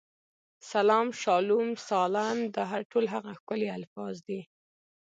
[0.71, 4.39] سلام، شالوم، سالم، دا ټول هغه ښکلي الفاظ دي.